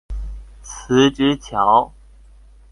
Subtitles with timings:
[0.63, 1.93] 辭職橋